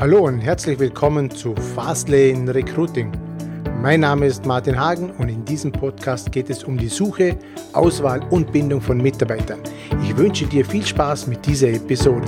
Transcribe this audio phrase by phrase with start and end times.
[0.00, 3.12] Hallo und herzlich willkommen zu Fastlane Recruiting.
[3.82, 7.36] Mein Name ist Martin Hagen und in diesem Podcast geht es um die Suche,
[7.74, 9.60] Auswahl und Bindung von Mitarbeitern.
[10.02, 12.26] Ich wünsche dir viel Spaß mit dieser Episode.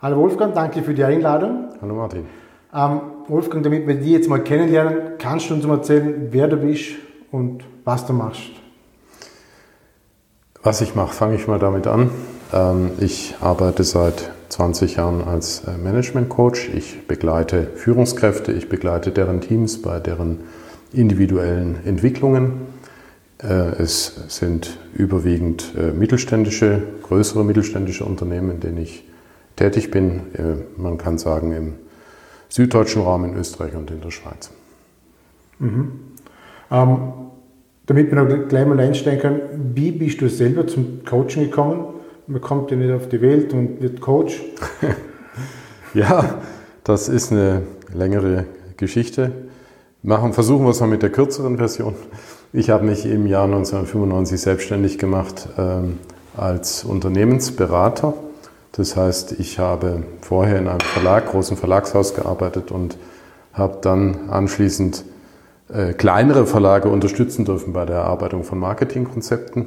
[0.00, 1.68] Hallo Wolfgang, danke für die Einladung.
[1.80, 2.26] Hallo Martin.
[2.74, 6.56] Ähm, Wolfgang, damit wir dich jetzt mal kennenlernen, kannst du uns mal erzählen, wer du
[6.56, 6.96] bist
[7.30, 8.50] und was du machst?
[10.64, 12.10] Was ich mache, fange ich mal damit an.
[12.52, 16.70] Ähm, ich arbeite seit 20 Jahren als äh, Management Coach.
[16.74, 20.40] Ich begleite Führungskräfte, ich begleite deren Teams bei deren
[20.92, 22.52] individuellen Entwicklungen.
[23.42, 29.04] Äh, es sind überwiegend äh, mittelständische, größere mittelständische Unternehmen, in denen ich
[29.56, 30.20] tätig bin.
[30.78, 31.74] Man kann sagen im
[32.48, 34.50] süddeutschen Raum, in Österreich und in der Schweiz.
[35.58, 35.92] Mhm.
[36.70, 37.12] Ähm,
[37.84, 39.40] damit wir noch gleich mal einsteigen können,
[39.74, 41.91] wie bist du selber zum Coaching gekommen?
[42.26, 44.40] Man kommt ja nicht auf die Welt und wird Coach.
[45.94, 46.40] ja,
[46.84, 49.32] das ist eine längere Geschichte.
[50.02, 51.94] Machen, versuchen wir es mal mit der kürzeren Version.
[52.52, 55.98] Ich habe mich im Jahr 1995 selbstständig gemacht ähm,
[56.36, 58.14] als Unternehmensberater.
[58.72, 62.96] Das heißt, ich habe vorher in einem Verlag, großen Verlagshaus gearbeitet und
[63.52, 65.04] habe dann anschließend
[65.72, 69.66] äh, kleinere Verlage unterstützen dürfen bei der Erarbeitung von Marketingkonzepten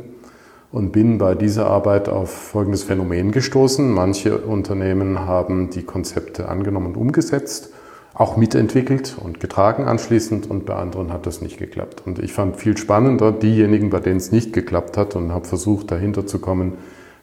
[0.75, 3.89] und bin bei dieser Arbeit auf folgendes Phänomen gestoßen.
[3.89, 7.69] Manche Unternehmen haben die Konzepte angenommen und umgesetzt,
[8.13, 12.03] auch mitentwickelt und getragen anschließend und bei anderen hat das nicht geklappt.
[12.05, 15.91] Und ich fand viel spannender diejenigen, bei denen es nicht geklappt hat und habe versucht
[15.91, 16.73] dahinter zu kommen,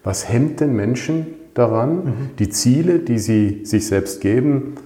[0.03, 2.13] was hemmt den Menschen daran, mhm.
[2.39, 4.77] die Ziele, die sie sich selbst geben,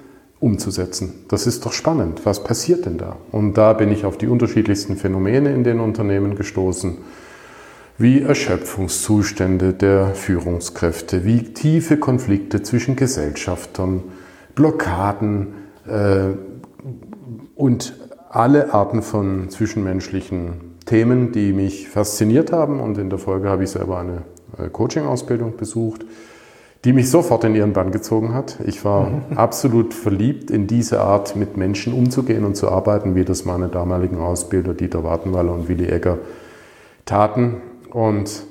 [0.42, 1.14] umzusetzen.
[1.30, 2.26] Das ist doch spannend.
[2.26, 3.16] Was passiert denn da?
[3.32, 6.98] Und da bin ich auf die unterschiedlichsten Phänomene in den Unternehmen gestoßen
[7.98, 14.04] wie Erschöpfungszustände der Führungskräfte, wie tiefe Konflikte zwischen Gesellschaftern,
[14.54, 15.54] Blockaden
[15.88, 16.36] äh,
[17.56, 17.96] und
[18.30, 22.80] alle Arten von zwischenmenschlichen Themen, die mich fasziniert haben.
[22.80, 24.24] Und in der Folge habe ich selber eine
[24.58, 26.06] äh, Coaching-Ausbildung besucht,
[26.86, 28.60] die mich sofort in ihren Bann gezogen hat.
[28.66, 29.22] Ich war mhm.
[29.38, 34.20] absolut verliebt in diese Art, mit Menschen umzugehen und zu arbeiten, wie das meine damaligen
[34.20, 36.20] Ausbilder Dieter Wartenwaller und Willi Egger
[37.06, 37.62] taten.
[37.98, 38.44] Und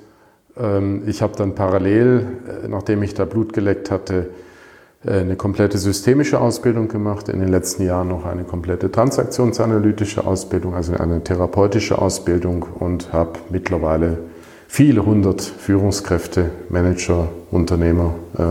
[0.56, 2.26] ähm, ich habe dann parallel,
[2.64, 4.30] äh, nachdem ich da Blut geleckt hatte,
[5.04, 10.74] äh, eine komplette systemische Ausbildung gemacht, in den letzten Jahren noch eine komplette transaktionsanalytische Ausbildung,
[10.74, 14.18] also eine therapeutische Ausbildung und habe mittlerweile
[14.66, 18.42] viele hundert Führungskräfte, Manager, Unternehmer äh,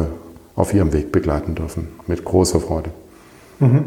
[0.55, 2.91] auf ihrem Weg begleiten dürfen, mit großer Freude.
[3.59, 3.83] Mhm.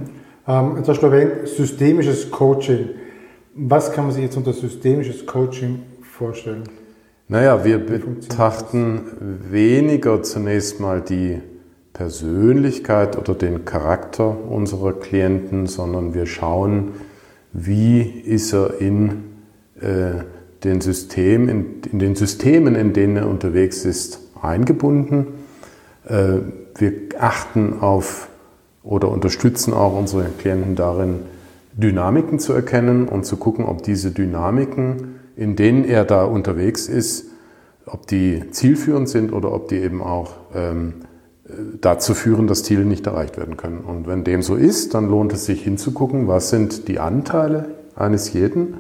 [0.47, 2.91] Ähm, jetzt hast du erwähnt, systemisches Coaching.
[3.55, 6.65] Was kann man sich jetzt unter systemisches Coaching vorstellen?
[7.31, 9.03] Naja, wir betrachten
[9.50, 11.43] weniger zunächst mal die
[11.93, 16.93] Persönlichkeit oder den Charakter unserer Klienten, sondern wir schauen,
[17.53, 19.25] wie ist er in,
[19.78, 20.25] äh,
[20.65, 25.27] den, System, in, in, den Systemen, in denen er unterwegs ist, eingebunden.
[26.06, 26.38] Äh,
[26.78, 28.28] wir achten auf
[28.83, 31.21] oder unterstützen auch unsere Klienten darin,
[31.75, 37.26] Dynamiken zu erkennen und zu gucken, ob diese Dynamiken in denen er da unterwegs ist,
[37.87, 40.94] ob die zielführend sind oder ob die eben auch ähm,
[41.81, 43.78] dazu führen, dass Ziele nicht erreicht werden können.
[43.78, 48.32] Und wenn dem so ist, dann lohnt es sich hinzugucken, was sind die Anteile eines
[48.32, 48.75] jeden,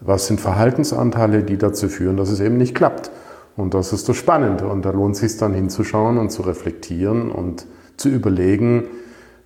[0.00, 3.10] was sind Verhaltensanteile, die dazu führen, dass es eben nicht klappt.
[3.56, 4.66] Und das ist das Spannende.
[4.66, 7.66] Und da lohnt es sich dann hinzuschauen und zu reflektieren und
[7.96, 8.84] zu überlegen,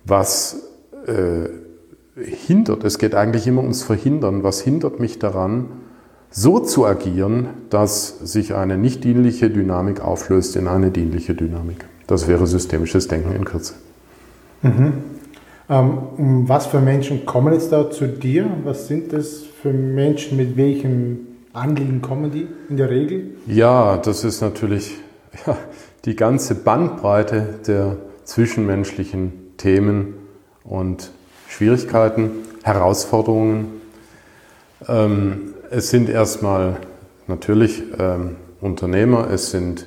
[0.03, 0.63] was
[1.05, 1.47] äh,
[2.19, 2.83] hindert.
[2.83, 4.43] Es geht eigentlich immer ums Verhindern.
[4.43, 5.67] Was hindert mich daran,
[6.31, 11.85] so zu agieren, dass sich eine nicht dienliche Dynamik auflöst in eine dienliche Dynamik.
[12.07, 13.73] Das wäre systemisches Denken in Kürze.
[14.61, 14.93] Mhm.
[15.69, 18.49] Ähm, was für Menschen kommen jetzt da zu dir?
[18.63, 23.35] Was sind das für Menschen, mit welchen Anliegen kommen die in der Regel?
[23.45, 24.97] Ja, das ist natürlich
[25.45, 25.57] ja,
[26.05, 30.15] die ganze Bandbreite der zwischenmenschlichen Themen
[30.63, 31.11] und
[31.47, 32.31] Schwierigkeiten,
[32.63, 33.81] Herausforderungen.
[34.87, 36.77] Ähm, es sind erstmal
[37.27, 39.85] natürlich ähm, Unternehmer, es sind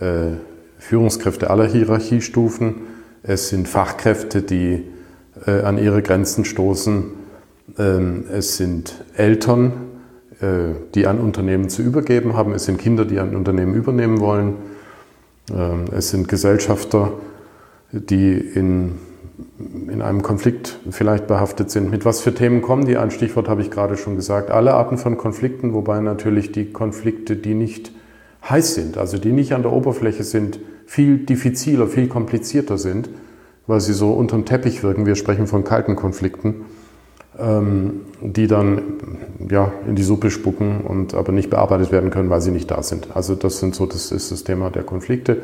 [0.00, 0.32] äh,
[0.78, 2.74] Führungskräfte aller Hierarchiestufen,
[3.22, 4.84] es sind Fachkräfte, die
[5.46, 7.04] äh, an ihre Grenzen stoßen,
[7.78, 9.72] ähm, es sind Eltern,
[10.40, 14.56] äh, die ein Unternehmen zu übergeben haben, es sind Kinder, die ein Unternehmen übernehmen wollen,
[15.50, 17.12] ähm, es sind Gesellschafter,
[17.92, 18.98] die in
[19.58, 21.90] in einem Konflikt vielleicht behaftet sind.
[21.90, 22.96] Mit was für Themen kommen die?
[22.96, 24.50] Ein Stichwort habe ich gerade schon gesagt.
[24.50, 27.92] Alle Arten von Konflikten, wobei natürlich die Konflikte, die nicht
[28.48, 33.08] heiß sind, also die nicht an der Oberfläche sind, viel diffiziler, viel komplizierter sind,
[33.66, 35.06] weil sie so unterm Teppich wirken.
[35.06, 36.66] Wir sprechen von kalten Konflikten,
[37.38, 38.82] ähm, die dann
[39.50, 42.82] ja, in die Suppe spucken und aber nicht bearbeitet werden können, weil sie nicht da
[42.82, 43.08] sind.
[43.14, 45.42] Also das sind so, das ist das Thema der Konflikte.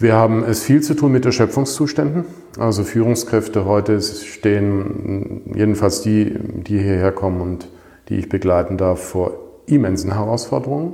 [0.00, 2.24] Wir haben es viel zu tun mit Erschöpfungszuständen.
[2.56, 7.68] Also Führungskräfte heute stehen, jedenfalls die, die hierher kommen und
[8.08, 9.32] die ich begleiten darf, vor
[9.66, 10.92] immensen Herausforderungen.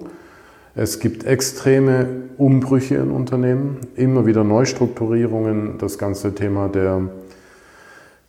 [0.75, 2.07] Es gibt extreme
[2.39, 7.03] Umbrüche in Unternehmen, immer wieder Neustrukturierungen, das ganze Thema der,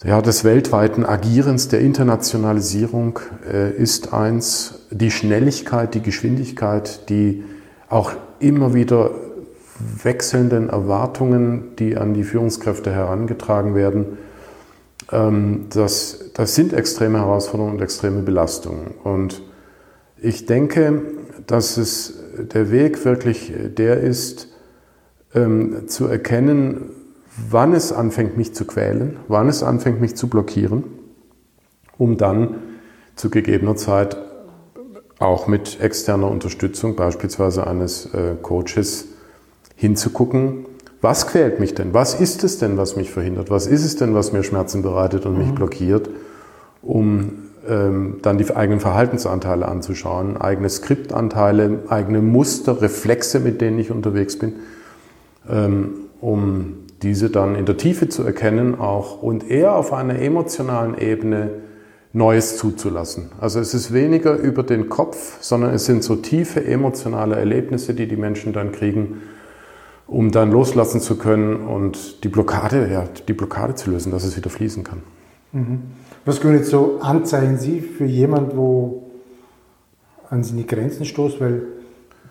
[0.03, 3.19] ja, des weltweiten Agierens, der Internationalisierung
[3.49, 4.87] äh, ist eins.
[4.91, 7.45] Die Schnelligkeit, die Geschwindigkeit, die
[7.87, 9.11] auch immer wieder
[10.03, 14.17] wechselnden Erwartungen, die an die Führungskräfte herangetragen werden,
[15.11, 18.93] ähm, das, das sind extreme Herausforderungen und extreme Belastungen.
[19.03, 19.43] Und
[20.17, 21.01] ich denke,
[21.47, 24.49] dass es der Weg wirklich der ist,
[25.33, 26.89] ähm, zu erkennen,
[27.49, 30.85] wann es anfängt, mich zu quälen, wann es anfängt, mich zu blockieren,
[31.97, 32.55] um dann
[33.15, 34.17] zu gegebener Zeit
[35.19, 39.09] auch mit externer Unterstützung, beispielsweise eines äh, Coaches,
[39.75, 40.65] hinzugucken,
[41.01, 41.93] was quält mich denn?
[41.93, 43.51] Was ist es denn, was mich verhindert?
[43.51, 45.39] Was ist es denn, was mir Schmerzen bereitet und mhm.
[45.39, 46.09] mich blockiert,
[46.81, 53.91] um ähm, dann die eigenen Verhaltensanteile anzuschauen, eigene Skriptanteile, eigene Muster, Reflexe, mit denen ich
[53.91, 54.53] unterwegs bin,
[55.49, 60.97] ähm, um diese dann in der Tiefe zu erkennen auch und eher auf einer emotionalen
[60.97, 61.51] Ebene
[62.13, 63.29] Neues zuzulassen.
[63.41, 68.07] Also es ist weniger über den Kopf, sondern es sind so tiefe emotionale Erlebnisse, die
[68.07, 69.21] die Menschen dann kriegen,
[70.07, 74.37] um dann loslassen zu können und die Blockade, ja, die Blockade zu lösen, dass es
[74.37, 74.99] wieder fließen kann.
[75.51, 75.79] Mhm.
[76.25, 79.03] Was können jetzt so Anzeichen Sie für jemand, wo
[80.29, 81.39] an seine Grenzen stoßt?
[81.39, 81.63] Weil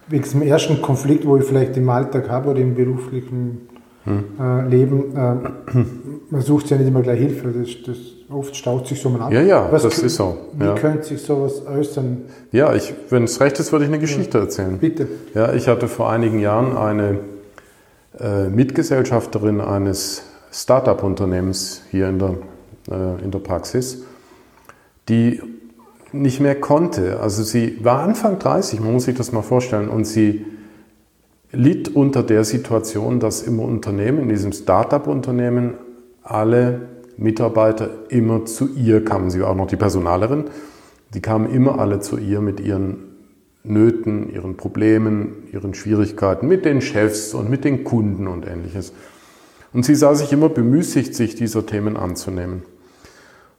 [0.08, 3.68] wegen dem ersten Konflikt, wo ich vielleicht im Alltag habe oder im beruflichen
[4.04, 4.24] hm.
[4.38, 5.34] äh, Leben, äh,
[6.30, 7.52] man sucht ja nicht immer gleich Hilfe.
[7.52, 7.96] Das, das
[8.28, 9.32] oft staut sich so man an.
[9.32, 10.36] Ja, ja, Was das ist so.
[10.58, 10.74] Wie ja.
[10.74, 12.22] könnte sich sowas äußern?
[12.52, 14.44] Ja, ich, wenn es recht ist, würde ich eine Geschichte ja.
[14.44, 14.78] erzählen.
[14.78, 15.08] Bitte.
[15.34, 17.18] Ja, ich hatte vor einigen Jahren eine
[18.48, 20.22] Mitgesellschafterin eines
[20.52, 22.36] Startup-Unternehmens hier in der
[22.90, 24.02] äh, in der Praxis,
[25.08, 25.40] die
[26.12, 27.20] nicht mehr konnte.
[27.20, 30.44] Also sie war Anfang 30, man muss sich das mal vorstellen, und sie
[31.50, 35.74] litt unter der Situation, dass im Unternehmen, in diesem Start-up-Unternehmen,
[36.22, 39.30] alle Mitarbeiter immer zu ihr kamen.
[39.30, 40.44] Sie war auch noch die Personalerin.
[41.14, 43.13] Die kamen immer alle zu ihr mit ihren
[43.64, 48.92] Nöten, ihren Problemen, ihren Schwierigkeiten, mit den Chefs und mit den Kunden und ähnliches.
[49.72, 52.62] Und sie sah sich immer bemüßigt, sich dieser Themen anzunehmen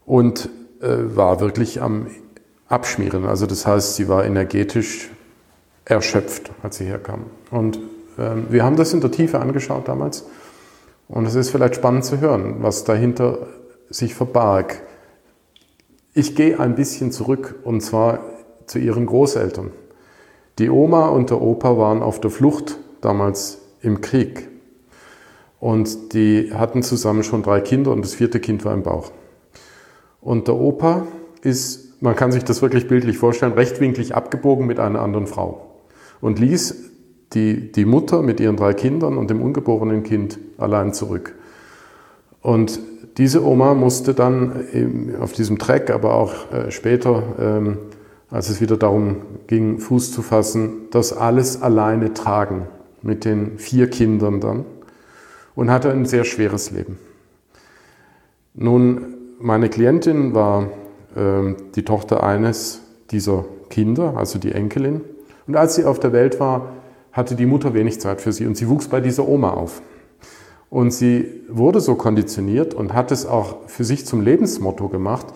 [0.06, 0.50] und
[0.82, 2.08] äh, war wirklich am
[2.68, 3.26] Abschmieren.
[3.26, 5.10] Also das heißt, sie war energetisch
[5.86, 7.26] erschöpft, als sie herkam.
[7.52, 7.78] Und
[8.18, 10.26] äh, wir haben das in der Tiefe angeschaut damals.
[11.08, 13.48] Und es ist vielleicht spannend zu hören, was dahinter
[13.90, 14.82] sich verbarg.
[16.14, 18.20] Ich gehe ein bisschen zurück und zwar
[18.68, 19.72] zu ihren Großeltern.
[20.60, 24.48] Die Oma und der Opa waren auf der Flucht damals im Krieg.
[25.60, 29.12] Und die hatten zusammen schon drei Kinder und das vierte Kind war im Bauch.
[30.22, 31.08] Und der Opa
[31.42, 35.66] ist, man kann sich das wirklich bildlich vorstellen, rechtwinklig abgebogen mit einer anderen Frau
[36.22, 36.92] und ließ
[37.34, 41.36] die, die Mutter mit ihren drei Kindern und dem ungeborenen Kind allein zurück.
[42.42, 42.80] Und
[43.18, 47.78] diese Oma musste dann auf diesem Track, aber auch äh, später, ähm,
[48.30, 49.18] als es wieder darum
[49.48, 52.68] ging, Fuß zu fassen, das alles alleine tragen
[53.02, 54.66] mit den vier Kindern dann
[55.56, 56.98] und hatte ein sehr schweres Leben.
[58.54, 60.70] Nun meine Klientin war
[61.16, 65.02] äh, die Tochter eines dieser Kinder, also die Enkelin.
[65.48, 66.74] Und als sie auf der Welt war,
[67.12, 69.82] hatte die Mutter wenig Zeit für sie und sie wuchs bei dieser Oma auf.
[70.70, 75.28] Und sie wurde so konditioniert und hat es auch für sich zum Lebensmotto gemacht,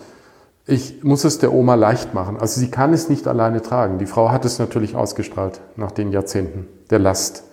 [0.70, 2.36] ich muss es der Oma leicht machen.
[2.38, 3.98] Also sie kann es nicht alleine tragen.
[3.98, 7.44] Die Frau hat es natürlich ausgestrahlt nach den Jahrzehnten der Last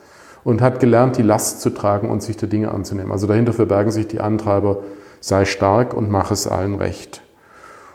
[0.44, 3.12] und hat gelernt, die Last zu tragen und sich der Dinge anzunehmen.
[3.12, 4.84] Also dahinter verbergen sich die Antreiber
[5.20, 7.22] sei stark und mach es allen recht.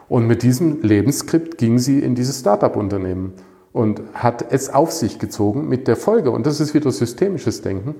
[0.09, 3.33] Und mit diesem Lebensskript ging sie in dieses Startup-Unternehmen
[3.73, 7.95] und hat es auf sich gezogen mit der Folge, und das ist wieder systemisches Denken,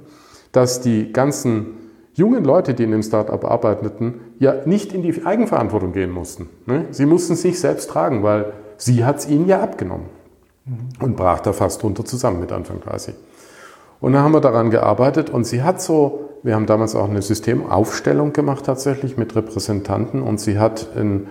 [0.51, 1.69] dass die ganzen
[2.15, 6.49] jungen Leute, die in dem Startup arbeiteten, ja nicht in die Eigenverantwortung gehen mussten.
[6.67, 6.87] Ne?
[6.91, 10.07] Sie mussten sich selbst tragen, weil sie hat es ihnen ja abgenommen
[11.01, 13.15] und brach da fast drunter zusammen mit Anfang 30.
[14.01, 17.23] Und dann haben wir daran gearbeitet und sie hat so wir haben damals auch eine
[17.23, 21.29] Systemaufstellung gemacht tatsächlich mit Repräsentanten und sie hat in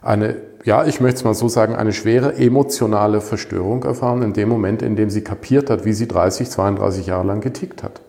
[0.00, 4.48] eine ja, ich möchte es mal so sagen, eine schwere emotionale Verstörung erfahren in dem
[4.48, 8.00] Moment, in dem sie kapiert hat, wie sie 30, 32 Jahre lang getickt hat.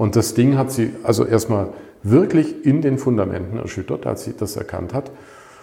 [0.00, 4.56] Und das Ding hat sie also erstmal wirklich in den Fundamenten erschüttert, als sie das
[4.56, 5.10] erkannt hat.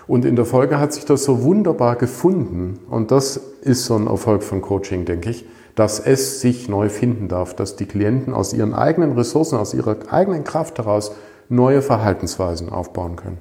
[0.06, 2.78] Und in der Folge hat sich das so wunderbar gefunden.
[2.88, 7.30] Und das ist so ein Erfolg von Coaching, denke ich, dass es sich neu finden
[7.30, 11.16] darf, dass die Klienten aus ihren eigenen Ressourcen, aus ihrer eigenen Kraft heraus
[11.50, 13.40] neue Verhaltensweisen aufbauen können.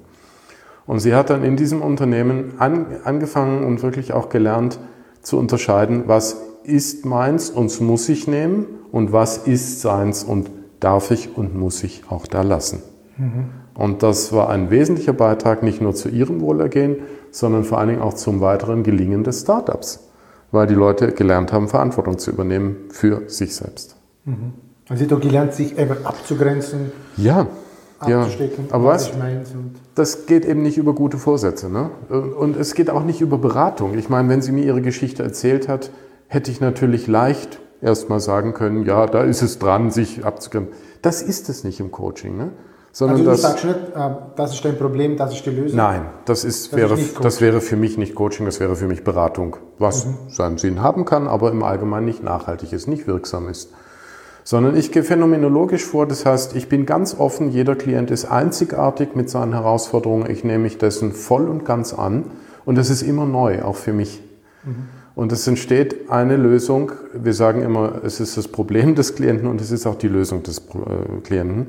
[0.87, 4.79] Und sie hat dann in diesem Unternehmen an, angefangen und wirklich auch gelernt
[5.21, 10.49] zu unterscheiden, was ist meins und muss ich nehmen und was ist seins und
[10.81, 12.83] darf ich und muss ich auch da lassen.
[13.17, 13.47] Mhm.
[13.75, 16.97] Und das war ein wesentlicher Beitrag nicht nur zu ihrem Wohlergehen,
[17.31, 20.09] sondern vor allen Dingen auch zum weiteren Gelingen des Startups,
[20.51, 23.97] weil die Leute gelernt haben, Verantwortung zu übernehmen für sich selbst.
[24.25, 24.55] Mhm.
[24.89, 26.93] Also sie haben gelernt, sich eben abzugrenzen.
[27.17, 27.47] Ja,
[28.07, 28.29] ja,
[28.71, 29.11] aber was?
[29.95, 31.71] Das geht eben nicht über gute Vorsätze.
[31.71, 31.91] Ne?
[32.11, 33.97] Und es geht auch nicht über Beratung.
[33.97, 35.91] Ich meine, wenn sie mir ihre Geschichte erzählt hat,
[36.29, 40.75] hätte ich natürlich leicht erstmal sagen können, ja, da ist es dran, sich abzugrenzen.
[41.03, 42.37] Das ist es nicht im Coaching.
[42.37, 42.53] Ne?
[42.93, 45.77] Sondern also du das, sagst nicht, äh, das ist dein Problem, das ist die Lösung?
[45.77, 48.87] Nein, das, ist, das, wäre, ist das wäre für mich nicht Coaching, das wäre für
[48.87, 50.15] mich Beratung, was mhm.
[50.29, 53.71] seinen Sinn haben kann, aber im Allgemeinen nicht nachhaltig ist, nicht wirksam ist
[54.47, 56.07] sondern ich gehe phänomenologisch vor.
[56.07, 60.31] Das heißt, ich bin ganz offen, jeder Klient ist einzigartig mit seinen Herausforderungen.
[60.31, 62.31] Ich nehme mich dessen voll und ganz an
[62.65, 64.23] und das ist immer neu, auch für mich.
[64.63, 64.87] Mhm.
[65.17, 66.93] Und es entsteht eine Lösung.
[67.15, 70.43] Wir sagen immer, es ist das Problem des Klienten und es ist auch die Lösung
[70.43, 71.69] des äh, Klienten.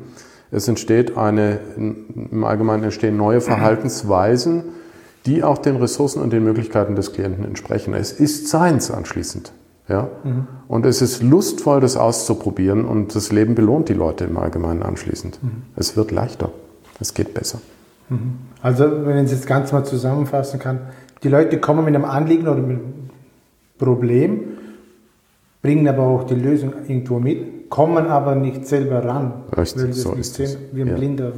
[0.52, 4.64] Es entsteht eine, im Allgemeinen entstehen neue Verhaltensweisen,
[5.26, 7.94] die auch den Ressourcen und den Möglichkeiten des Klienten entsprechen.
[7.94, 9.54] Es ist seins anschließend.
[9.88, 10.10] Ja?
[10.26, 10.48] Mhm.
[10.68, 15.42] Und es ist lustvoll, das auszuprobieren und das Leben belohnt die Leute im Allgemeinen anschließend.
[15.42, 15.64] Mhm.
[15.78, 16.52] Es wird leichter,
[17.00, 17.60] es geht besser.
[18.10, 18.40] Mhm.
[18.62, 20.80] Also, wenn ich es jetzt ganz mal zusammenfassen kann,
[21.24, 23.08] die Leute kommen mit einem Anliegen oder mit einem
[23.78, 24.58] Problem,
[25.62, 29.34] bringen aber auch die Lösung irgendwo mit, kommen aber nicht selber ran.
[29.58, 30.58] Richtig, so ist es.
[30.72, 30.96] Wie ein ja.
[30.96, 31.32] blinder,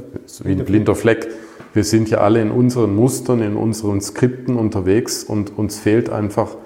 [0.44, 1.28] wie ein blinder Fleck.
[1.72, 6.56] Wir sind ja alle in unseren Mustern, in unseren Skripten unterwegs und uns fehlt einfach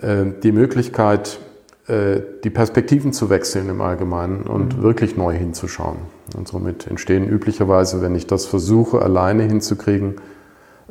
[0.00, 1.38] äh, die Möglichkeit,
[1.86, 4.82] äh, die Perspektiven zu wechseln im Allgemeinen und mhm.
[4.82, 5.98] wirklich neu hinzuschauen.
[6.36, 10.16] Und somit entstehen üblicherweise, wenn ich das versuche, alleine hinzukriegen,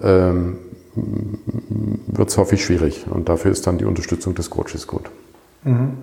[0.02, 0.58] ähm,
[0.96, 3.06] wird es häufig schwierig.
[3.10, 5.10] Und dafür ist dann die Unterstützung des Coaches gut.
[5.64, 5.98] Mhm.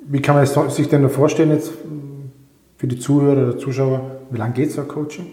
[0.00, 1.72] Wie kann man sich denn vorstellen jetzt
[2.76, 5.26] für die Zuhörer oder Zuschauer, wie lange geht so ein Coaching?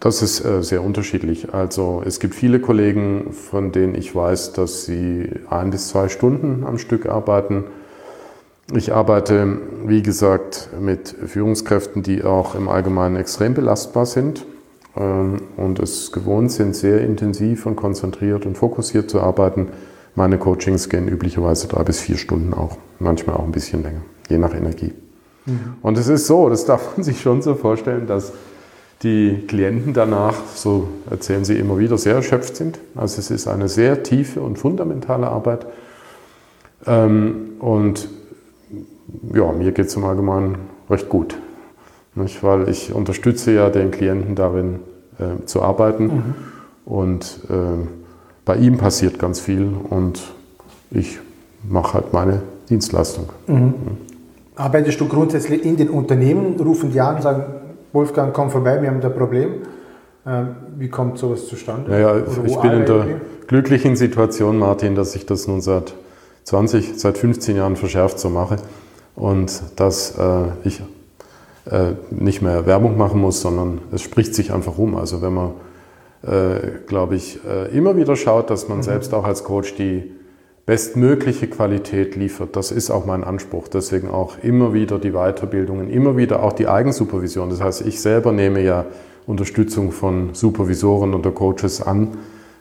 [0.00, 1.52] Das ist äh, sehr unterschiedlich.
[1.52, 6.64] Also es gibt viele Kollegen, von denen ich weiß, dass sie ein bis zwei Stunden
[6.64, 7.64] am Stück arbeiten.
[8.72, 14.44] Ich arbeite, wie gesagt, mit Führungskräften, die auch im Allgemeinen extrem belastbar sind
[14.98, 19.68] und es gewohnt sind, sehr intensiv und konzentriert und fokussiert zu arbeiten.
[20.14, 24.38] Meine Coachings gehen üblicherweise drei bis vier Stunden auch, manchmal auch ein bisschen länger, je
[24.38, 24.92] nach Energie.
[25.46, 25.76] Mhm.
[25.82, 28.32] Und es ist so, das darf man sich schon so vorstellen, dass
[29.02, 32.80] die Klienten danach, so erzählen sie immer wieder, sehr erschöpft sind.
[32.96, 35.66] Also es ist eine sehr tiefe und fundamentale Arbeit.
[36.84, 38.08] Ähm, und
[39.32, 40.56] ja, mir geht es im Allgemeinen
[40.90, 41.38] recht gut,
[42.18, 42.42] nicht?
[42.42, 44.80] weil ich unterstütze ja den Klienten darin
[45.18, 46.34] äh, zu arbeiten mhm.
[46.84, 47.54] und äh,
[48.44, 50.22] bei ihm passiert ganz viel und
[50.90, 51.18] ich
[51.68, 53.28] mache halt meine Dienstleistung.
[53.46, 53.74] Mhm.
[54.56, 57.44] Arbeitest du grundsätzlich in den Unternehmen, rufen die an und sagen,
[57.92, 59.50] Wolfgang, komm vorbei, wir haben da ein Problem.
[60.26, 61.90] Ähm, wie kommt sowas zustande?
[61.90, 63.06] Naja, ich bin in der
[63.46, 65.94] glücklichen Situation, Martin, dass ich das nun seit
[66.44, 68.56] 20, seit 15 Jahren verschärft so mache
[69.14, 70.82] und dass äh, ich
[71.70, 74.96] äh, nicht mehr Werbung machen muss, sondern es spricht sich einfach rum.
[74.96, 75.50] Also wenn man,
[76.22, 78.82] äh, glaube ich, äh, immer wieder schaut, dass man mhm.
[78.82, 80.12] selbst auch als Coach die
[80.68, 82.54] bestmögliche Qualität liefert.
[82.54, 83.68] Das ist auch mein Anspruch.
[83.68, 87.48] Deswegen auch immer wieder die Weiterbildungen, immer wieder auch die Eigensupervision.
[87.48, 88.84] Das heißt, ich selber nehme ja
[89.26, 92.18] Unterstützung von Supervisoren oder Coaches an,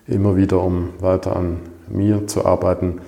[0.07, 1.57] immer wieder, um weiter an
[1.89, 2.99] mir zu arbeiten.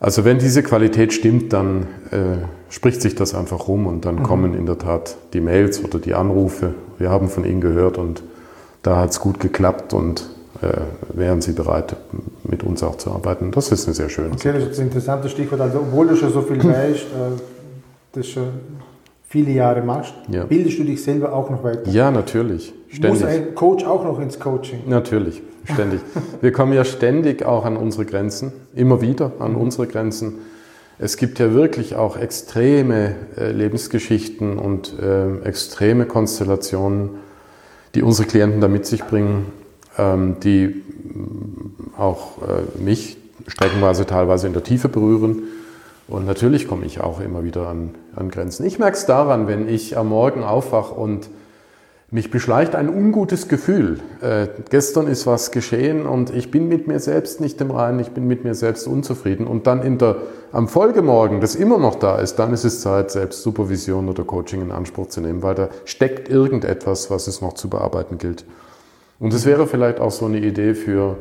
[0.00, 4.22] Also wenn diese Qualität stimmt, dann äh, spricht sich das einfach rum und dann mhm.
[4.24, 6.74] kommen in der Tat die Mails oder die Anrufe.
[6.98, 8.24] Wir haben von Ihnen gehört und
[8.82, 10.28] da hat es gut geklappt und
[10.60, 10.72] äh,
[11.16, 11.94] wären sie bereit,
[12.42, 13.52] mit uns auch zu arbeiten.
[13.52, 15.60] Das ist eine sehr schöne Okay, das ist ein interessantes Stichwort.
[15.60, 17.40] Also, obwohl du schon so viel weißt, äh,
[18.12, 18.48] das schon
[19.22, 20.42] viele Jahre machst, ja.
[20.42, 21.88] bildest du dich selber auch noch weiter?
[21.88, 22.74] Ja, natürlich.
[22.88, 23.20] Ständig.
[23.20, 24.80] Muss ein Coach auch noch ins Coaching?
[24.88, 26.00] Natürlich, ständig.
[26.40, 29.58] Wir kommen ja ständig auch an unsere Grenzen, immer wieder an mhm.
[29.58, 30.34] unsere Grenzen.
[30.98, 37.10] Es gibt ja wirklich auch extreme äh, Lebensgeschichten und äh, extreme Konstellationen,
[37.94, 39.46] die unsere Klienten da mit sich bringen
[39.98, 40.82] ähm, die
[41.96, 45.44] auch äh, mich streckenweise teilweise in der Tiefe berühren.
[46.06, 48.66] Und natürlich komme ich auch immer wieder an, an Grenzen.
[48.66, 51.28] Ich merke es daran, wenn ich am Morgen aufwache und
[52.14, 53.98] mich beschleicht ein ungutes Gefühl.
[54.20, 58.10] Äh, gestern ist was geschehen und ich bin mit mir selbst nicht im Reinen, ich
[58.10, 59.48] bin mit mir selbst unzufrieden.
[59.48, 60.18] Und dann in der,
[60.52, 64.62] am Folgemorgen, das immer noch da ist, dann ist es Zeit, selbst Supervision oder Coaching
[64.62, 68.44] in Anspruch zu nehmen, weil da steckt irgendetwas, was es noch zu bearbeiten gilt.
[69.18, 71.16] Und es wäre vielleicht auch so eine Idee für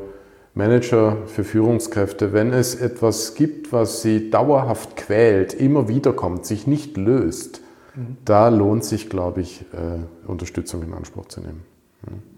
[0.54, 6.68] Manager, für Führungskräfte, wenn es etwas gibt, was sie dauerhaft quält, immer wieder kommt, sich
[6.68, 7.62] nicht löst,
[8.26, 11.62] da lohnt sich, glaube ich, äh, Unterstützung in Anspruch zu nehmen.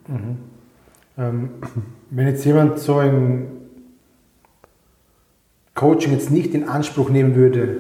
[0.07, 0.38] Mhm.
[1.17, 1.50] Ähm,
[2.09, 3.47] wenn jetzt jemand so ein
[5.74, 7.77] Coaching jetzt nicht in Anspruch nehmen würde,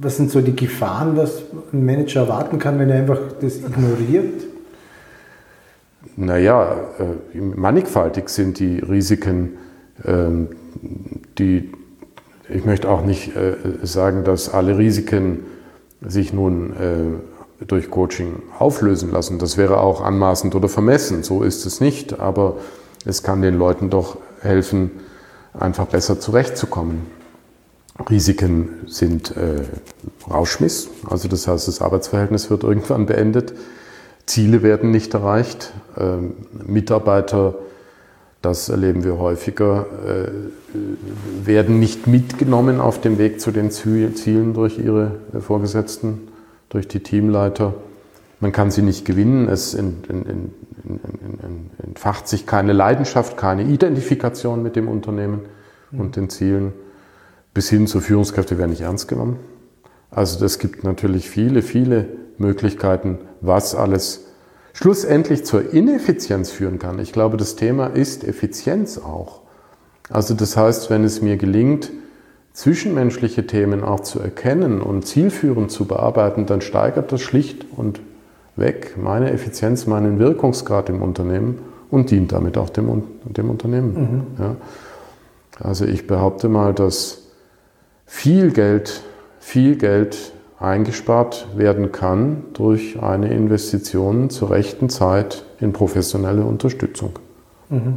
[0.00, 1.42] was sind so die Gefahren, was
[1.72, 4.44] ein Manager erwarten kann, wenn er einfach das ignoriert?
[6.16, 9.52] Naja, äh, mannigfaltig sind die Risiken,
[10.04, 10.48] ähm,
[11.38, 11.70] die
[12.48, 13.54] ich möchte auch nicht äh,
[13.84, 15.40] sagen, dass alle Risiken
[16.00, 16.72] sich nun
[17.60, 19.38] äh, durch Coaching auflösen lassen.
[19.38, 22.56] Das wäre auch anmaßend oder vermessen, so ist es nicht, aber
[23.04, 24.90] es kann den Leuten doch helfen,
[25.58, 27.06] einfach besser zurechtzukommen.
[28.10, 29.62] Risiken sind äh,
[30.28, 33.54] Rauschmiss, also das heißt, das Arbeitsverhältnis wird irgendwann beendet,
[34.26, 36.16] Ziele werden nicht erreicht, äh,
[36.66, 37.54] Mitarbeiter
[38.44, 40.28] das erleben wir häufiger, äh,
[41.46, 46.28] werden nicht mitgenommen auf dem Weg zu den Zielen durch ihre Vorgesetzten,
[46.68, 47.74] durch die Teamleiter.
[48.40, 49.74] Man kann sie nicht gewinnen, es
[51.82, 55.40] entfacht sich keine Leidenschaft, keine Identifikation mit dem Unternehmen
[55.92, 56.72] und den Zielen.
[57.54, 59.38] Bis hin zur Führungskräfte werden nicht ernst genommen.
[60.10, 64.23] Also es gibt natürlich viele, viele Möglichkeiten, was alles
[64.74, 66.98] schlussendlich zur Ineffizienz führen kann.
[66.98, 69.40] Ich glaube, das Thema ist Effizienz auch.
[70.10, 71.90] Also das heißt, wenn es mir gelingt,
[72.52, 78.00] zwischenmenschliche Themen auch zu erkennen und zielführend zu bearbeiten, dann steigert das schlicht und
[78.56, 81.58] weg meine Effizienz, meinen Wirkungsgrad im Unternehmen
[81.90, 83.94] und dient damit auch dem, dem Unternehmen.
[83.94, 84.44] Mhm.
[84.44, 84.56] Ja.
[85.60, 87.22] Also ich behaupte mal, dass
[88.06, 89.02] viel Geld,
[89.38, 97.18] viel Geld eingespart werden kann durch eine Investition zur rechten Zeit in professionelle Unterstützung.
[97.70, 97.96] Mhm.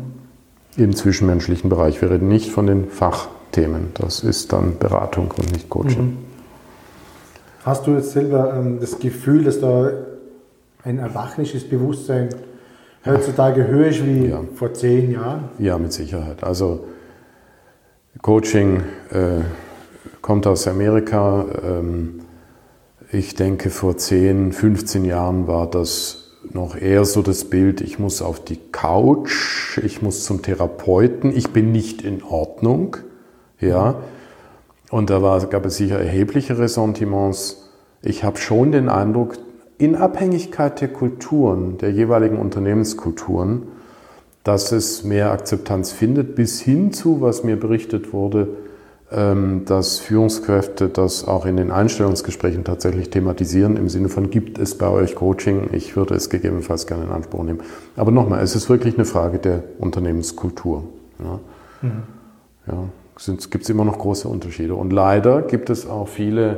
[0.75, 2.01] Im zwischenmenschlichen Bereich.
[2.01, 3.91] Wir reden nicht von den Fachthemen.
[3.95, 6.03] Das ist dann Beratung und nicht Coaching.
[6.03, 6.17] Mhm.
[7.63, 9.91] Hast du jetzt selber ähm, das Gefühl, dass da
[10.83, 12.29] ein erwachnisches Bewusstsein
[13.05, 14.41] heutzutage höher ist wie ja.
[14.55, 15.49] vor zehn Jahren?
[15.59, 16.43] Ja, mit Sicherheit.
[16.43, 16.85] Also
[18.21, 19.41] Coaching äh,
[20.21, 21.45] kommt aus Amerika.
[21.63, 22.21] Ähm,
[23.11, 28.21] ich denke, vor 10, 15 Jahren war das noch eher so das Bild, ich muss
[28.21, 32.97] auf die Couch, ich muss zum Therapeuten, ich bin nicht in Ordnung.
[33.59, 33.95] Ja.
[34.89, 37.69] Und da war, gab es sicher erhebliche Ressentiments.
[38.01, 39.37] Ich habe schon den Eindruck,
[39.77, 43.63] in Abhängigkeit der Kulturen, der jeweiligen Unternehmenskulturen,
[44.43, 48.47] dass es mehr Akzeptanz findet, bis hin zu, was mir berichtet wurde,
[49.09, 54.89] dass Führungskräfte das auch in den Einstellungsgesprächen tatsächlich thematisieren, im Sinne von, gibt es bei
[54.89, 55.69] euch Coaching?
[55.71, 57.61] Ich würde es gegebenenfalls gerne in Anspruch nehmen.
[57.95, 60.83] Aber nochmal, es ist wirklich eine Frage der Unternehmenskultur.
[61.19, 61.39] Ja,
[61.81, 62.03] mhm.
[62.67, 62.83] ja
[63.15, 64.75] es gibt immer noch große Unterschiede.
[64.75, 66.57] Und leider gibt es auch viele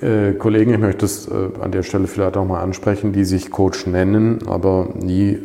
[0.00, 3.50] äh, Kollegen, ich möchte das äh, an der Stelle vielleicht auch mal ansprechen, die sich
[3.50, 5.38] Coach nennen, aber nie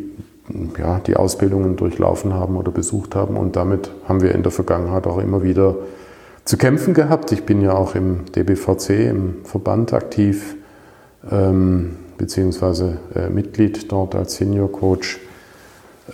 [0.77, 3.37] ja, die Ausbildungen durchlaufen haben oder besucht haben.
[3.37, 5.75] Und damit haben wir in der Vergangenheit auch immer wieder
[6.45, 7.31] zu kämpfen gehabt.
[7.31, 10.55] Ich bin ja auch im DBVC, im Verband aktiv,
[11.29, 15.19] ähm, beziehungsweise äh, Mitglied dort als Senior Coach.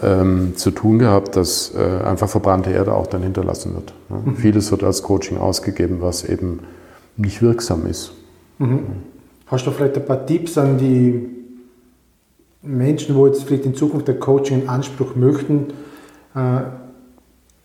[0.04, 3.94] Ähm, zu tun gehabt, dass äh, einfach verbrannte Erde auch dann hinterlassen wird.
[4.10, 4.32] Ne?
[4.32, 4.36] Mhm.
[4.36, 6.60] Vieles wird als Coaching ausgegeben, was eben
[7.16, 8.12] nicht wirksam ist.
[8.60, 8.80] Mhm.
[9.48, 11.30] Hast du vielleicht ein paar Tipps an die
[12.66, 15.68] Menschen, wo jetzt vielleicht in Zukunft der Coaching in Anspruch möchten,
[16.36, 16.62] äh,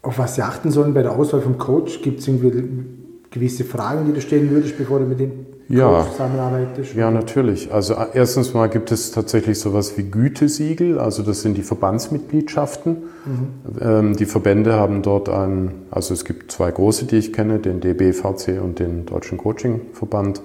[0.02, 2.02] auf was sie achten sollen bei der Auswahl vom Coach?
[2.02, 2.84] Gibt es irgendwie
[3.30, 6.94] gewisse Fragen, die du stellen würdest, bevor du mit dem ja, zusammenarbeitest?
[6.94, 7.72] Ja, natürlich.
[7.72, 12.96] Also äh, erstens mal gibt es tatsächlich sowas wie Gütesiegel, also das sind die Verbandsmitgliedschaften.
[13.24, 13.80] Mhm.
[13.80, 17.80] Ähm, die Verbände haben dort ein, also es gibt zwei große, die ich kenne, den
[17.80, 20.42] DBVC und den Deutschen Coaching Verband.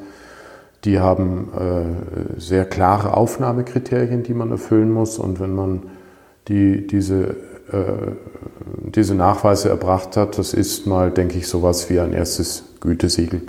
[0.85, 5.17] Die haben äh, sehr klare Aufnahmekriterien, die man erfüllen muss.
[5.17, 5.83] Und wenn man
[6.47, 7.35] die, diese,
[7.71, 8.11] äh,
[8.83, 13.41] diese Nachweise erbracht hat, das ist mal, denke ich, sowas wie ein erstes Gütesiegel,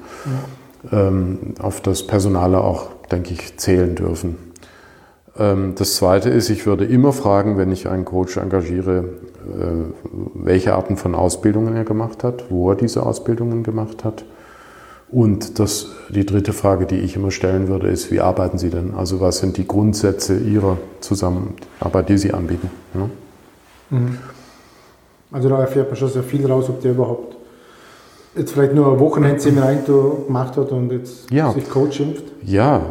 [0.90, 1.09] ja.
[1.09, 4.37] ähm, auf das Personale auch, denke ich, zählen dürfen.
[5.38, 9.05] Ähm, das Zweite ist, ich würde immer fragen, wenn ich einen Coach engagiere,
[9.44, 14.25] äh, welche Arten von Ausbildungen er gemacht hat, wo er diese Ausbildungen gemacht hat.
[15.09, 18.95] Und das, die dritte Frage, die ich immer stellen würde, ist, wie arbeiten Sie denn?
[18.95, 22.71] Also was sind die Grundsätze Ihrer Zusammenarbeit, die Sie anbieten?
[22.95, 23.09] Ja?
[23.90, 24.19] Mhm.
[25.31, 27.37] Also da erfährt man schon sehr viel raus, ob der überhaupt
[28.37, 31.53] jetzt vielleicht nur ein Wochenendseminar gemacht hat und jetzt ja.
[31.53, 32.03] sich Coach?
[32.45, 32.83] Ja,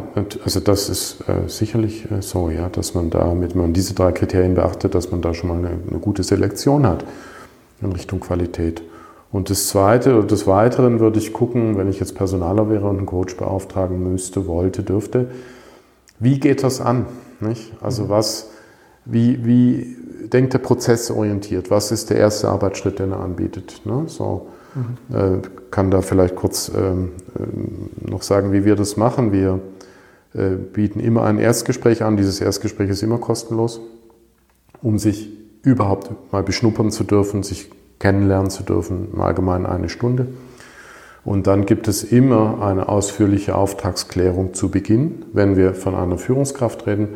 [0.44, 4.12] also das ist äh, sicherlich äh, so, ja, dass man da, mit man diese drei
[4.12, 7.04] Kriterien beachtet, dass man da schon mal eine, eine gute Selektion hat
[7.80, 8.82] in Richtung Qualität.
[9.36, 12.96] Und das Zweite oder des Weiteren würde ich gucken, wenn ich jetzt Personaler wäre und
[12.96, 15.26] einen Coach beauftragen müsste, wollte, dürfte,
[16.18, 17.04] wie geht das an?
[17.40, 17.74] Nicht?
[17.82, 18.08] Also mhm.
[18.08, 18.48] was,
[19.04, 19.94] wie, wie
[20.32, 21.70] denkt der Prozess orientiert?
[21.70, 23.82] Was ist der erste Arbeitsschritt, den er anbietet?
[23.84, 24.04] Ne?
[24.06, 25.14] So, mhm.
[25.14, 29.32] äh, kann da vielleicht kurz ähm, äh, noch sagen, wie wir das machen.
[29.32, 29.60] Wir
[30.32, 32.16] äh, bieten immer ein Erstgespräch an.
[32.16, 33.82] Dieses Erstgespräch ist immer kostenlos,
[34.80, 35.28] um sich
[35.62, 40.26] überhaupt mal beschnuppern zu dürfen, sich kennenlernen zu dürfen, im Allgemeinen eine Stunde.
[41.24, 46.86] Und dann gibt es immer eine ausführliche Auftragsklärung zu Beginn, wenn wir von einer Führungskraft
[46.86, 47.08] reden,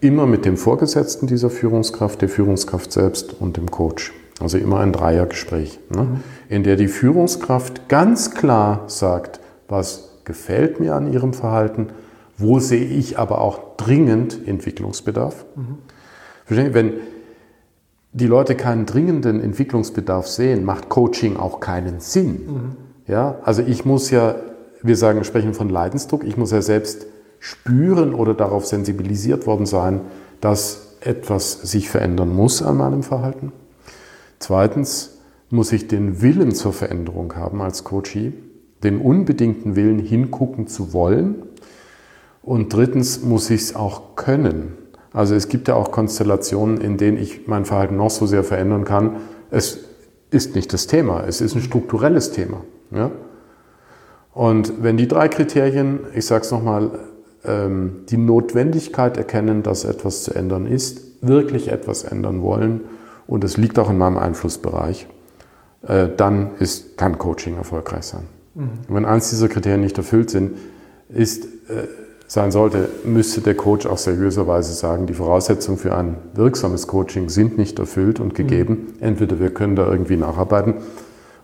[0.00, 4.12] immer mit dem Vorgesetzten dieser Führungskraft, der Führungskraft selbst und dem Coach.
[4.40, 6.02] Also immer ein Dreiergespräch, ne?
[6.02, 6.20] mhm.
[6.48, 11.88] in der die Führungskraft ganz klar sagt, was gefällt mir an ihrem Verhalten,
[12.36, 15.46] wo sehe ich aber auch dringend Entwicklungsbedarf.
[15.56, 15.78] Mhm.
[16.48, 16.92] Wenn,
[18.16, 22.32] die Leute keinen dringenden Entwicklungsbedarf sehen, macht Coaching auch keinen Sinn.
[22.32, 22.76] Mhm.
[23.06, 24.36] Ja, also ich muss ja,
[24.82, 27.06] wir sagen, sprechen von Leidensdruck, ich muss ja selbst
[27.40, 30.00] spüren oder darauf sensibilisiert worden sein,
[30.40, 33.52] dass etwas sich verändern muss an meinem Verhalten.
[34.38, 35.18] Zweitens
[35.50, 38.32] muss ich den Willen zur Veränderung haben als Coachee,
[38.82, 41.42] den unbedingten Willen hingucken zu wollen.
[42.42, 44.72] Und drittens muss ich es auch können.
[45.16, 48.84] Also es gibt ja auch Konstellationen, in denen ich mein Verhalten noch so sehr verändern
[48.84, 49.16] kann.
[49.50, 49.78] Es
[50.30, 52.60] ist nicht das Thema, es ist ein strukturelles Thema.
[52.90, 53.10] Ja?
[54.34, 56.90] Und wenn die drei Kriterien, ich sage es nochmal,
[57.46, 62.82] ähm, die Notwendigkeit erkennen, dass etwas zu ändern ist, wirklich etwas ändern wollen
[63.26, 65.06] und es liegt auch in meinem Einflussbereich,
[65.88, 68.24] äh, dann ist, kann Coaching erfolgreich sein.
[68.54, 68.68] Mhm.
[68.90, 70.58] Wenn eins dieser Kriterien nicht erfüllt sind,
[71.08, 71.86] ist äh,
[72.26, 77.56] sein sollte, müsste der Coach auch seriöserweise sagen, die Voraussetzungen für ein wirksames Coaching sind
[77.56, 78.94] nicht erfüllt und gegeben.
[78.98, 79.02] Mhm.
[79.02, 80.74] Entweder wir können da irgendwie nacharbeiten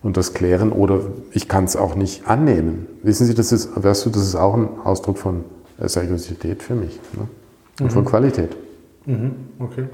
[0.01, 2.87] und das klären oder ich kann es auch nicht annehmen.
[3.01, 5.45] Wissen Sie, das ist, weißt du, das ist auch ein Ausdruck von
[5.79, 7.27] Seriosität für mich ne?
[7.79, 7.89] und mhm.
[7.89, 8.49] von Qualität.
[9.05, 9.31] Mhm.
[9.59, 9.85] Okay.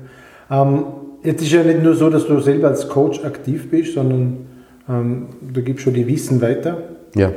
[0.49, 0.85] Ähm,
[1.23, 4.47] jetzt ist ja nicht nur so, dass du selber als Coach aktiv bist, sondern
[4.89, 6.77] ähm, du gibst schon die Wissen weiter.
[7.15, 7.31] Ja.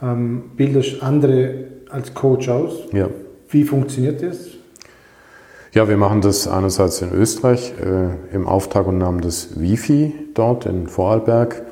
[0.00, 2.72] Ähm, bildest andere als Coach aus.
[2.92, 3.08] Ja.
[3.48, 4.48] Wie funktioniert das?
[5.72, 10.66] Ja, wir machen das einerseits in Österreich äh, im Auftrag und Namen des WIFI dort
[10.66, 11.62] in Vorarlberg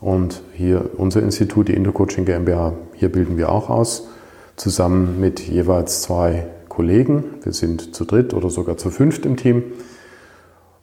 [0.00, 4.08] und hier unser Institut, die Intercoaching GmbH, hier bilden wir auch aus,
[4.56, 7.24] zusammen mit jeweils zwei Kollegen.
[7.42, 9.62] Wir sind zu dritt oder sogar zu fünft im Team.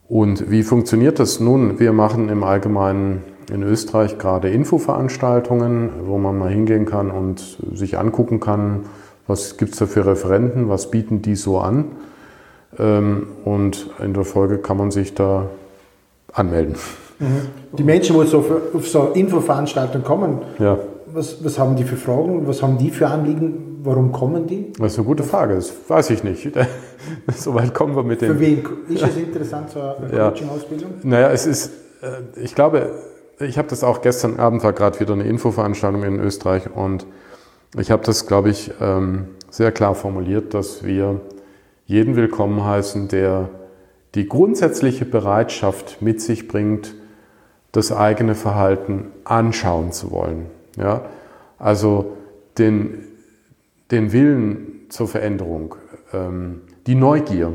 [0.08, 1.78] Und wie funktioniert das nun?
[1.78, 7.98] Wir machen im Allgemeinen in Österreich gerade Infoveranstaltungen, wo man mal hingehen kann und sich
[7.98, 8.86] angucken kann,
[9.26, 11.86] was gibt es da für Referenten, was bieten die so an.
[12.78, 15.46] Ähm, und in der Folge kann man sich da
[16.32, 16.76] anmelden.
[17.18, 17.76] Mhm.
[17.76, 20.78] Die Menschen, die so auf so Infoveranstaltungen kommen, ja.
[21.12, 24.72] was, was haben die für Fragen, was haben die für Anliegen, warum kommen die?
[24.78, 26.50] Das ist eine gute Frage, das weiß ich nicht.
[27.36, 28.34] Soweit kommen wir mit dem.
[28.34, 30.90] Für wen ist es interessant, so eine Coaching-Ausbildung?
[31.02, 32.90] Naja, es ist, äh, ich glaube,
[33.40, 37.06] ich habe das auch gestern Abend war gerade wieder eine Infoveranstaltung in Österreich und
[37.78, 41.20] ich habe das, glaube ich, ähm, sehr klar formuliert, dass wir
[41.86, 43.48] jeden willkommen heißen, der
[44.14, 46.94] die grundsätzliche Bereitschaft mit sich bringt,
[47.72, 50.46] das eigene Verhalten anschauen zu wollen.
[50.76, 51.02] Ja?
[51.58, 52.16] Also
[52.58, 53.06] den,
[53.90, 55.76] den Willen zur Veränderung,
[56.12, 57.52] ähm, die Neugier,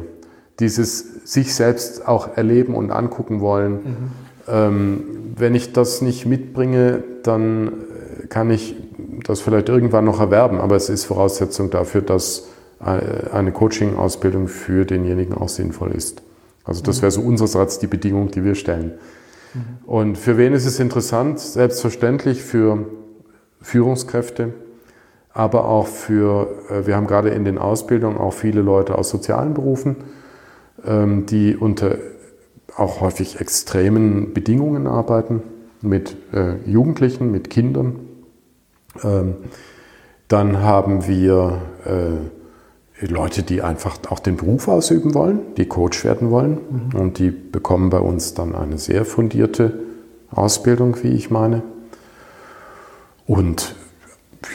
[0.60, 4.12] dieses sich selbst auch erleben und angucken wollen, mhm.
[4.48, 5.04] Ähm,
[5.38, 8.76] wenn ich das nicht mitbringe, dann äh, kann ich
[9.24, 12.48] das vielleicht irgendwann noch erwerben, aber es ist Voraussetzung dafür, dass
[12.80, 16.22] äh, eine Coaching-Ausbildung für denjenigen auch sinnvoll ist.
[16.64, 18.94] Also das wäre so unsererseits die Bedingung, die wir stellen.
[19.54, 19.60] Mhm.
[19.86, 21.40] Und für wen ist es interessant?
[21.40, 22.86] Selbstverständlich für
[23.62, 24.54] Führungskräfte,
[25.34, 29.54] aber auch für, äh, wir haben gerade in den Ausbildungen auch viele Leute aus sozialen
[29.54, 29.98] Berufen,
[30.86, 31.98] ähm, die unter
[32.76, 35.42] auch häufig extremen Bedingungen arbeiten,
[35.82, 38.00] mit äh, Jugendlichen, mit Kindern.
[39.04, 39.36] Ähm,
[40.28, 46.32] dann haben wir äh, Leute, die einfach auch den Beruf ausüben wollen, die Coach werden
[46.32, 46.60] wollen.
[46.94, 47.00] Mhm.
[47.00, 49.80] Und die bekommen bei uns dann eine sehr fundierte
[50.32, 51.62] Ausbildung, wie ich meine.
[53.28, 53.76] Und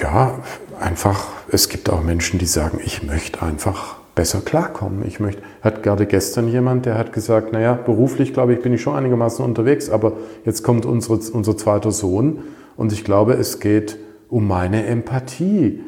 [0.00, 0.38] ja,
[0.78, 5.02] einfach, es gibt auch Menschen, die sagen, ich möchte einfach besser klarkommen.
[5.06, 8.82] Ich möchte, hat gerade gestern jemand, der hat gesagt, naja, beruflich glaube ich, bin ich
[8.82, 10.12] schon einigermaßen unterwegs, aber
[10.44, 12.40] jetzt kommt unsere, unser zweiter Sohn
[12.76, 13.96] und ich glaube, es geht
[14.28, 15.80] um meine Empathie.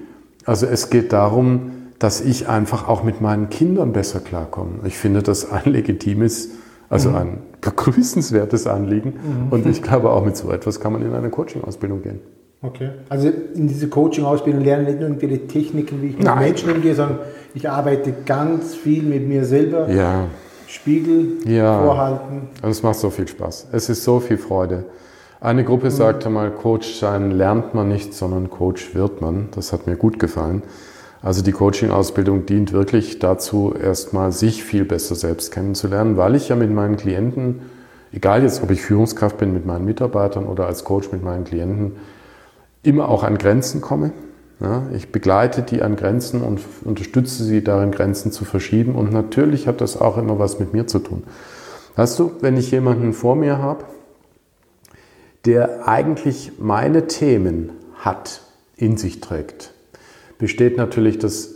[0.46, 4.78] Also es geht darum, dass ich einfach auch mit meinen Kindern besser klarkomme.
[4.86, 6.52] Ich finde das ein legitimes,
[6.88, 7.16] also mhm.
[7.16, 9.10] ein begrüßenswertes Anliegen.
[9.10, 9.48] Mhm.
[9.52, 12.20] Und ich glaube, auch mit so etwas kann man in eine Coaching-Ausbildung gehen.
[12.62, 12.90] Okay.
[13.08, 16.38] Also in diese Coaching-Ausbildung lernen nicht nur irgendwelche Techniken, wie ich mit Nein.
[16.38, 17.18] Menschen umgehe, sondern
[17.54, 19.90] ich arbeite ganz viel mit mir selber.
[19.90, 20.26] Ja.
[20.68, 21.82] Spiegel ja.
[21.82, 22.48] vorhalten.
[22.62, 23.68] Also es macht so viel Spaß.
[23.72, 24.84] Es ist so viel Freude.
[25.40, 25.90] Eine Gruppe mhm.
[25.90, 29.48] sagte mal, Coach sein lernt man nicht, sondern Coach wird man.
[29.54, 30.62] Das hat mir gut gefallen.
[31.20, 36.56] Also die Coaching-Ausbildung dient wirklich dazu, erstmal sich viel besser selbst kennenzulernen, weil ich ja
[36.56, 37.62] mit meinen Klienten,
[38.12, 41.96] egal jetzt, ob ich Führungskraft bin mit meinen Mitarbeitern oder als Coach mit meinen Klienten,
[42.82, 44.12] immer auch an Grenzen komme.
[44.60, 48.94] Ja, ich begleite die an Grenzen und unterstütze sie darin, Grenzen zu verschieben.
[48.94, 51.24] Und natürlich hat das auch immer was mit mir zu tun.
[51.96, 53.84] Weißt du, wenn ich jemanden vor mir habe,
[55.44, 58.42] der eigentlich meine Themen hat,
[58.76, 59.74] in sich trägt,
[60.38, 61.50] besteht natürlich das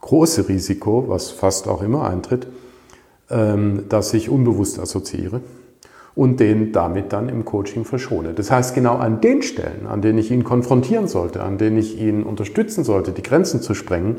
[0.00, 2.46] große Risiko, was fast auch immer eintritt,
[3.30, 5.40] ähm, dass ich unbewusst assoziiere
[6.16, 8.34] und den damit dann im Coaching verschone.
[8.34, 12.00] Das heißt, genau an den Stellen, an denen ich ihn konfrontieren sollte, an denen ich
[12.00, 14.18] ihn unterstützen sollte, die Grenzen zu sprengen,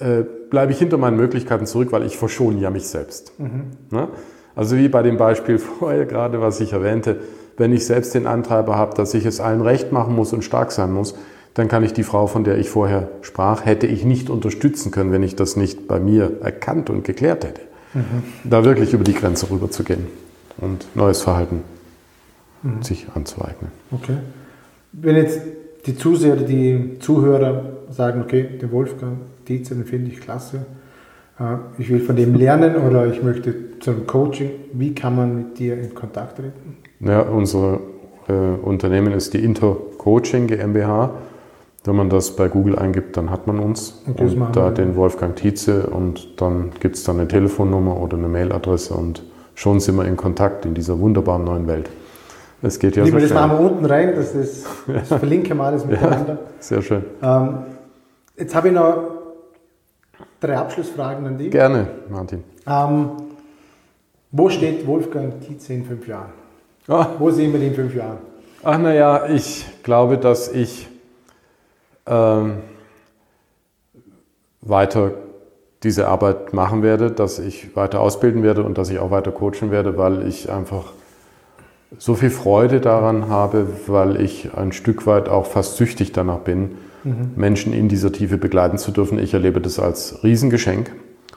[0.00, 0.06] mhm.
[0.06, 3.38] äh, bleibe ich hinter meinen Möglichkeiten zurück, weil ich verschone ja mich selbst.
[3.38, 3.62] Mhm.
[3.90, 4.08] Ne?
[4.56, 7.20] Also wie bei dem Beispiel vorher gerade, was ich erwähnte,
[7.56, 10.72] wenn ich selbst den Antreiber habe, dass ich es allen recht machen muss und stark
[10.72, 11.14] sein muss,
[11.54, 15.12] dann kann ich die Frau, von der ich vorher sprach, hätte ich nicht unterstützen können,
[15.12, 17.60] wenn ich das nicht bei mir erkannt und geklärt hätte.
[17.94, 18.22] Mhm.
[18.44, 20.06] Da wirklich über die Grenze rüber zu gehen
[20.60, 21.62] und neues Verhalten
[22.62, 22.82] mhm.
[22.82, 23.70] sich anzueignen.
[23.90, 24.16] Okay.
[24.92, 25.40] Wenn jetzt
[25.86, 29.18] die Zuseher, die Zuhörer sagen, okay, den Wolfgang
[29.48, 30.66] Dietzer, den finde ich klasse,
[31.38, 35.58] äh, ich will von dem lernen oder ich möchte zum Coaching, wie kann man mit
[35.58, 36.76] dir in Kontakt treten?
[37.00, 37.80] Ja, unser
[38.28, 41.10] äh, Unternehmen ist die Inter Coaching GmbH.
[41.84, 44.02] Wenn man das bei Google eingibt, dann hat man uns.
[44.06, 48.28] Und, und da den Wolfgang Tietze und dann gibt es dann eine Telefonnummer oder eine
[48.28, 49.22] Mailadresse und
[49.60, 51.90] schon sind wir in Kontakt in dieser wunderbaren neuen Welt.
[52.62, 55.58] Es geht ja Nehmen so wir das machen wir unten rein, das, ist, das verlinken
[55.58, 56.32] wir alles miteinander.
[56.32, 57.04] Ja, sehr schön.
[57.22, 57.58] Ähm,
[58.38, 59.10] jetzt habe ich noch
[60.40, 61.50] drei Abschlussfragen an dich.
[61.50, 62.42] Gerne, Martin.
[62.66, 63.10] Ähm,
[64.30, 66.32] wo steht Wolfgang Tietze in fünf Jahren?
[66.88, 67.04] Oh.
[67.18, 68.18] Wo sehen wir den in fünf Jahren?
[68.62, 70.88] Ach naja, ich glaube, dass ich
[72.06, 72.58] ähm,
[74.62, 75.12] weiter
[75.82, 79.70] diese Arbeit machen werde, dass ich weiter ausbilden werde und dass ich auch weiter coachen
[79.70, 80.92] werde, weil ich einfach
[81.98, 86.72] so viel Freude daran habe, weil ich ein Stück weit auch fast süchtig danach bin,
[87.02, 87.32] mhm.
[87.34, 89.18] Menschen in dieser Tiefe begleiten zu dürfen.
[89.18, 90.92] Ich erlebe das als Riesengeschenk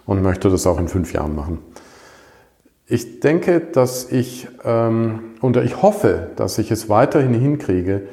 [0.06, 1.60] und möchte das auch in fünf Jahren machen.
[2.86, 8.04] Ich denke, dass ich, ähm, und ich hoffe, dass ich es weiterhin hinkriege,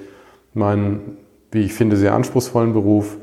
[0.55, 1.19] meinen
[1.53, 3.17] wie ich finde, sehr anspruchsvollen Beruf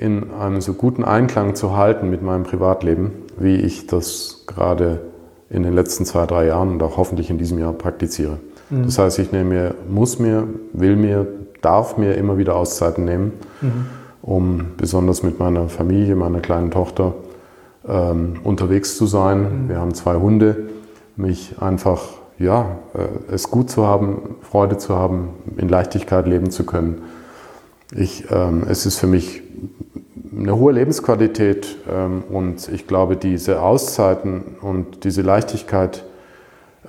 [0.00, 5.02] in einem so guten Einklang zu halten mit meinem Privatleben, wie ich das gerade
[5.50, 8.38] in den letzten zwei, drei Jahren und auch hoffentlich in diesem Jahr praktiziere.
[8.70, 8.84] Mhm.
[8.84, 11.26] Das heißt, ich nehme mir, muss mir, will mir,
[11.60, 13.86] darf mir immer wieder Auszeiten nehmen, mhm.
[14.22, 17.12] um besonders mit meiner Familie, meiner kleinen Tochter
[17.86, 19.64] ähm, unterwegs zu sein.
[19.64, 19.68] Mhm.
[19.68, 20.68] Wir haben zwei Hunde,
[21.16, 22.04] mich einfach,
[22.38, 27.02] ja, äh, es gut zu haben, Freude zu haben, in Leichtigkeit leben zu können
[27.96, 29.42] ich, ähm, es ist für mich
[30.36, 36.04] eine hohe Lebensqualität ähm, und ich glaube, diese Auszeiten und diese Leichtigkeit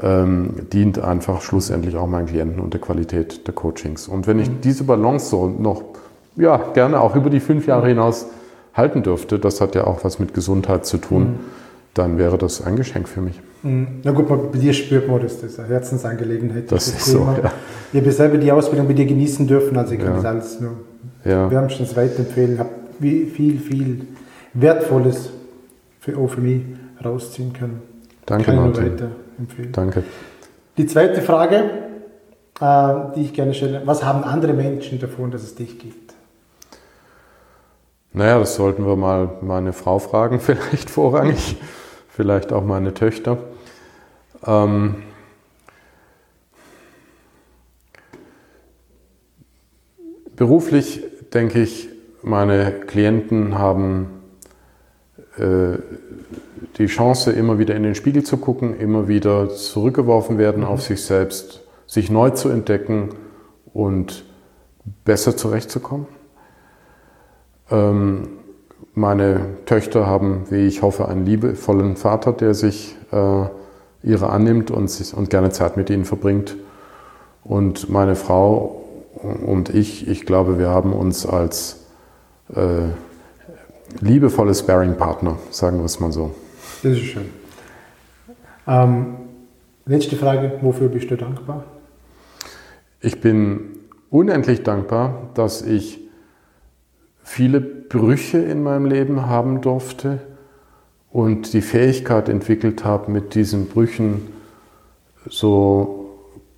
[0.01, 4.08] ähm, dient einfach schlussendlich auch meinen Klienten und der Qualität der Coachings.
[4.08, 4.62] Und wenn ich mhm.
[4.63, 5.84] diese Balance so noch
[6.38, 8.27] ja, gerne auch über die fünf Jahre hinaus
[8.73, 11.39] halten dürfte, das hat ja auch was mit Gesundheit zu tun, mhm.
[11.93, 13.41] dann wäre das ein Geschenk für mich.
[13.63, 13.88] Mhm.
[14.04, 16.71] Na gut, bei dir spürt man das, das ist eine Herzensangelegenheit.
[16.71, 17.36] Das, das ist Thema.
[17.36, 17.51] so, ja.
[17.91, 20.15] Ich habe selber die Ausbildung bei dir genießen dürfen, also ich kann ja.
[20.15, 20.71] das alles nur
[21.25, 21.51] ja.
[21.51, 22.60] wärmstens weiterempfehlen.
[22.60, 22.69] Habe
[23.01, 24.07] viel, viel
[24.53, 25.31] Wertvolles
[25.99, 26.61] für, auch für mich
[27.03, 27.81] rausziehen können.
[28.25, 28.83] Danke, kann Martin.
[28.83, 29.71] Nur weiterempfehlen.
[29.71, 30.03] Danke.
[30.77, 31.69] Die zweite Frage,
[32.59, 36.13] äh, die ich gerne stelle, was haben andere Menschen davon, dass es dich gibt?
[38.13, 41.57] Naja, das sollten wir mal meine Frau fragen, vielleicht vorrangig,
[42.09, 43.37] vielleicht auch meine Töchter.
[44.45, 45.03] Ähm,
[50.35, 51.90] beruflich denke ich,
[52.23, 54.07] meine Klienten haben
[55.38, 55.77] äh,
[56.77, 60.69] die Chance, immer wieder in den Spiegel zu gucken, immer wieder zurückgeworfen werden mhm.
[60.69, 63.10] auf sich selbst, sich neu zu entdecken
[63.73, 64.25] und
[65.03, 66.07] besser zurechtzukommen.
[67.69, 68.29] Ähm,
[68.93, 73.45] meine Töchter haben, wie ich hoffe, einen liebevollen Vater, der sich äh,
[74.03, 76.57] ihre annimmt und, sich, und gerne Zeit mit ihnen verbringt.
[77.43, 78.84] Und meine Frau
[79.45, 81.81] und ich, ich glaube, wir haben uns als
[82.55, 86.33] äh, liebevolle Sparring-Partner, sagen wir es mal so.
[86.83, 87.29] Das ist schön.
[88.67, 89.15] Ähm,
[89.85, 91.63] letzte Frage, wofür bist du dankbar?
[93.01, 95.99] Ich bin unendlich dankbar, dass ich
[97.23, 100.19] viele Brüche in meinem Leben haben durfte
[101.11, 104.27] und die Fähigkeit entwickelt habe, mit diesen Brüchen
[105.29, 106.09] so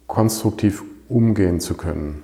[0.07, 2.21] konstruktiv umgehen zu können.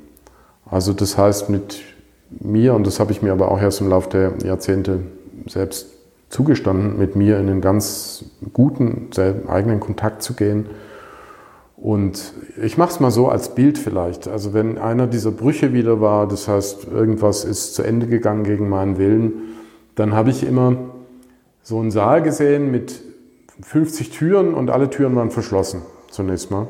[0.66, 1.82] Also das heißt mit
[2.30, 5.00] mir, und das habe ich mir aber auch erst im Laufe der Jahrzehnte
[5.48, 5.88] selbst
[6.30, 9.10] zugestanden, mit mir in einen ganz guten
[9.48, 10.68] eigenen Kontakt zu gehen.
[11.76, 14.28] Und ich mache es mal so als Bild vielleicht.
[14.28, 18.70] Also wenn einer dieser Brüche wieder war, das heißt, irgendwas ist zu Ende gegangen gegen
[18.70, 19.34] meinen Willen,
[19.96, 20.76] dann habe ich immer
[21.64, 23.02] so einen Saal gesehen mit
[23.62, 26.68] 50 Türen und alle Türen waren verschlossen, zunächst mal.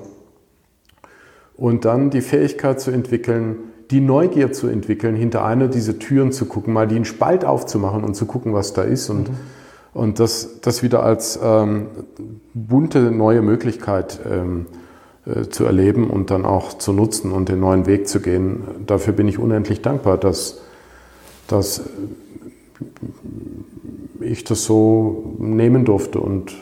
[1.55, 3.57] Und dann die Fähigkeit zu entwickeln,
[3.91, 8.15] die Neugier zu entwickeln, hinter einer dieser Türen zu gucken, mal den Spalt aufzumachen und
[8.15, 9.35] zu gucken, was da ist und, mhm.
[9.93, 11.87] und das, das wieder als ähm,
[12.53, 14.67] bunte neue Möglichkeit ähm,
[15.25, 18.61] äh, zu erleben und dann auch zu nutzen und den neuen Weg zu gehen.
[18.85, 20.61] Dafür bin ich unendlich dankbar, dass,
[21.47, 21.81] dass
[24.21, 26.53] ich das so nehmen durfte und,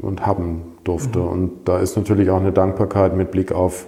[0.00, 1.18] und haben durfte.
[1.18, 1.28] Mhm.
[1.28, 3.86] Und da ist natürlich auch eine Dankbarkeit mit Blick auf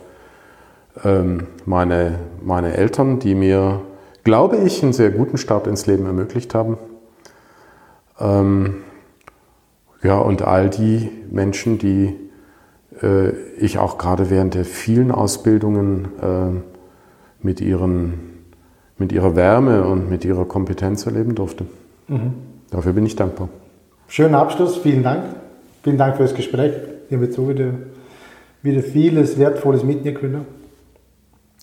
[1.04, 3.80] ähm, meine, meine Eltern, die mir,
[4.24, 6.78] glaube ich, einen sehr guten Start ins Leben ermöglicht haben.
[8.20, 8.76] Ähm,
[10.02, 12.14] ja, und all die Menschen, die
[13.02, 18.44] äh, ich auch gerade während der vielen Ausbildungen äh, mit, ihren,
[18.96, 21.66] mit ihrer Wärme und mit ihrer Kompetenz erleben durfte.
[22.08, 22.34] Mhm.
[22.70, 23.48] Dafür bin ich dankbar.
[24.08, 25.24] Schönen Abschluss, vielen Dank.
[25.82, 26.72] Vielen Dank für das Gespräch.
[27.08, 27.72] Ich habe jetzt so wieder,
[28.62, 30.57] wieder vieles Wertvolles mitnehmen können.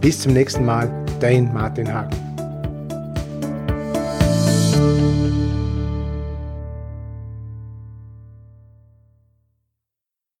[0.00, 2.27] bis zum nächsten Mal, dein Martin Hagen.